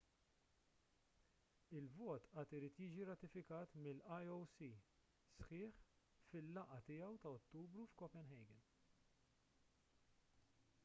[1.79, 5.77] il-vot għad irid jiġi rratifikat mill-ioc sħiħ
[6.29, 8.65] fil-laqgħa tiegħu ta' ottubru f'copenhagen